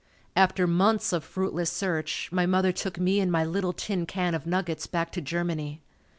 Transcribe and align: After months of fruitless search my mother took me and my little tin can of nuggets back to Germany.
After 0.35 0.65
months 0.65 1.13
of 1.13 1.23
fruitless 1.23 1.71
search 1.71 2.31
my 2.31 2.47
mother 2.47 2.71
took 2.71 2.99
me 2.99 3.19
and 3.19 3.31
my 3.31 3.43
little 3.45 3.71
tin 3.71 4.07
can 4.07 4.33
of 4.33 4.47
nuggets 4.47 4.87
back 4.87 5.11
to 5.11 5.21
Germany. 5.21 5.83